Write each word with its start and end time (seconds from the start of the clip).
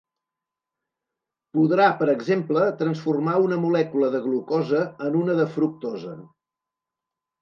Podrà, 1.57 1.85
per 1.99 2.07
exemple, 2.13 2.63
transformar 2.81 3.35
una 3.43 3.61
molècula 3.67 4.11
de 4.15 4.23
glucosa 4.27 4.83
en 5.09 5.19
una 5.21 5.37
de 5.41 5.47
fructosa. 5.59 6.17